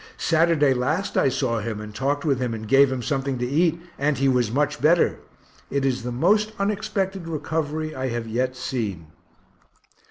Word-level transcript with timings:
Saturday 0.17 0.73
last 0.73 1.15
I 1.15 1.29
saw 1.29 1.59
him 1.59 1.79
and 1.79 1.93
talked 1.93 2.25
with 2.25 2.39
him 2.39 2.55
and 2.55 2.67
gave 2.67 2.91
him 2.91 3.03
something 3.03 3.37
to 3.37 3.45
eat, 3.45 3.79
and 3.99 4.17
he 4.17 4.27
was 4.27 4.49
much 4.51 4.81
better 4.81 5.19
it 5.69 5.85
is 5.85 6.01
the 6.01 6.11
most 6.11 6.53
unexpected 6.57 7.27
recovery 7.27 7.93
I 7.93 8.07
have 8.07 8.27
yet 8.27 8.55
seen. 8.55 9.05